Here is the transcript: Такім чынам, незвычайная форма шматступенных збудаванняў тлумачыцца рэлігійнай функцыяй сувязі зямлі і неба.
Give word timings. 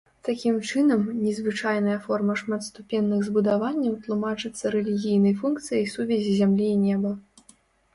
Такім 0.27 0.55
чынам, 0.69 1.03
незвычайная 1.25 1.99
форма 2.07 2.39
шматступенных 2.43 3.21
збудаванняў 3.29 3.95
тлумачыцца 4.09 4.65
рэлігійнай 4.81 5.41
функцыяй 5.47 5.91
сувязі 5.97 6.31
зямлі 6.45 6.67
і 6.77 6.85
неба. 6.93 7.19